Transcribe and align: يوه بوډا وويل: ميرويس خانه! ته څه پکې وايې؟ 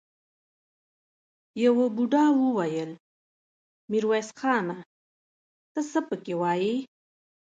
يوه 1.63 1.85
بوډا 1.95 2.25
وويل: 2.41 2.91
ميرويس 3.91 4.29
خانه! 4.39 4.75
ته 5.73 5.81
څه 5.91 5.99
پکې 6.07 6.33
وايې؟ 6.41 6.75